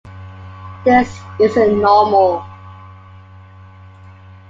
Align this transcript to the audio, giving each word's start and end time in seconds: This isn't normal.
This 0.83 1.21
isn't 1.39 1.79
normal. 1.79 2.43